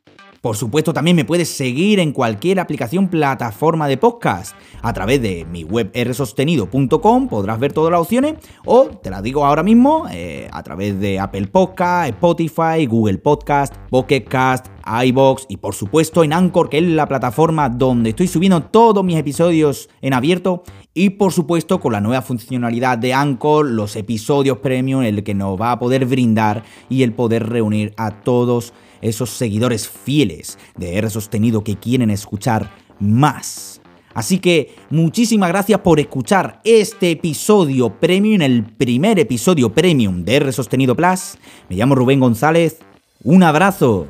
Por 0.41 0.57
supuesto, 0.57 0.93
también 0.93 1.17
me 1.17 1.25
puedes 1.25 1.49
seguir 1.49 1.99
en 1.99 2.13
cualquier 2.13 2.61
aplicación 2.61 3.09
plataforma 3.09 3.89
de 3.89 3.97
podcast. 3.97 4.55
A 4.83 4.93
través 4.93 5.21
de 5.21 5.45
mi 5.45 5.65
web 5.65 5.91
rsostenido.com 5.93 7.29
podrás 7.29 7.59
ver 7.59 7.73
todas 7.73 7.91
las 7.91 8.01
opciones 8.01 8.35
o, 8.65 8.85
te 8.87 9.11
las 9.11 9.23
digo 9.25 9.45
ahora 9.45 9.65
mismo, 9.65 10.07
eh, 10.13 10.49
a 10.53 10.63
través 10.63 11.01
de 11.01 11.19
Apple 11.19 11.49
Podcast, 11.49 12.11
Spotify, 12.11 12.87
Google 12.87 13.19
Podcast, 13.19 13.75
Pocket 13.91 14.25
Cast, 14.25 14.67
iBox 15.07 15.47
y 15.49 15.57
por 15.57 15.75
supuesto 15.75 16.23
en 16.23 16.33
Anchor, 16.33 16.69
que 16.69 16.79
es 16.79 16.85
la 16.85 17.09
plataforma 17.09 17.69
donde 17.69 18.11
estoy 18.11 18.29
subiendo 18.29 18.63
todos 18.63 19.05
mis 19.05 19.17
episodios 19.17 19.89
en 20.01 20.15
abierto 20.15 20.63
y 20.95 21.11
por 21.11 21.33
supuesto 21.33 21.81
con 21.81 21.93
la 21.93 22.01
nueva 22.01 22.23
funcionalidad 22.23 22.97
de 22.97 23.13
Anchor, 23.13 23.67
los 23.67 23.97
episodios 23.97 24.59
premium, 24.59 25.03
el 25.03 25.25
que 25.25 25.35
nos 25.35 25.61
va 25.61 25.73
a 25.73 25.79
poder 25.79 26.07
brindar 26.07 26.63
y 26.89 27.03
el 27.03 27.13
poder 27.13 27.49
reunir 27.49 27.93
a 27.97 28.23
todos 28.23 28.73
esos 29.03 29.31
seguidores 29.31 29.89
fieles 29.89 30.59
de 30.77 30.97
R 30.97 31.11
sostenido 31.11 31.65
que 31.65 31.77
quieren 31.77 32.11
escuchar 32.11 32.71
más. 33.01 33.81
Así 34.15 34.39
que 34.39 34.75
muchísimas 34.91 35.49
gracias 35.49 35.81
por 35.81 36.01
escuchar 36.01 36.61
este 36.65 37.13
episodio 37.13 38.01
premium, 38.01 38.43
el 38.43 38.65
primer 38.65 39.19
episodio 39.19 39.73
premium 39.73 40.25
de 40.25 40.37
R 40.37 40.53
Sostenido 40.53 40.97
Plus. 40.97 41.39
Me 41.69 41.77
llamo 41.77 41.95
Rubén 41.95 42.19
González, 42.19 42.79
un 43.23 43.45
abrazo 43.45 44.09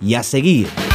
y 0.00 0.14
a 0.14 0.22
seguir. 0.22 0.89